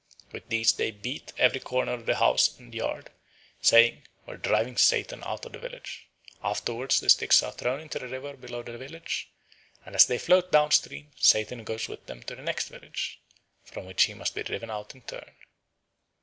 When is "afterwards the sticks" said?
6.43-7.43